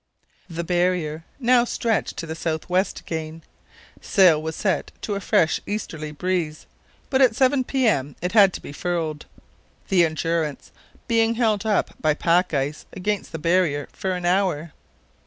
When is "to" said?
2.17-2.25, 5.01-5.13, 8.53-8.61